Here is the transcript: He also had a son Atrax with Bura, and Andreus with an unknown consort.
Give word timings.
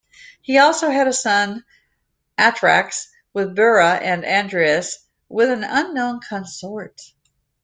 He 0.41 0.57
also 0.57 0.89
had 0.89 1.05
a 1.05 1.13
son 1.13 1.63
Atrax 2.35 3.05
with 3.33 3.55
Bura, 3.55 4.01
and 4.01 4.25
Andreus 4.25 5.05
with 5.29 5.51
an 5.51 5.63
unknown 5.63 6.21
consort. 6.27 7.13